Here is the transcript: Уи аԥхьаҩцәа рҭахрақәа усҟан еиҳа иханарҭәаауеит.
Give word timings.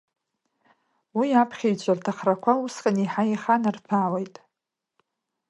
Уи 1.17 1.27
аԥхьаҩцәа 1.41 1.93
рҭахрақәа 1.97 2.53
усҟан 2.63 2.97
еиҳа 2.99 3.23
иханарҭәаауеит. 3.25 4.35